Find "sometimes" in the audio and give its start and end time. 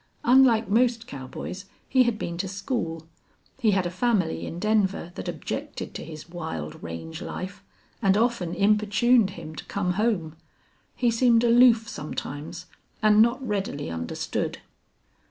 11.87-12.65